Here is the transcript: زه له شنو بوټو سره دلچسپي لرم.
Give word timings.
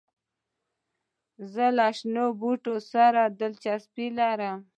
زه 1.53 1.65
له 1.77 1.87
شنو 1.97 2.25
بوټو 2.39 2.75
سره 2.91 3.21
دلچسپي 3.39 4.07
لرم. 4.17 4.57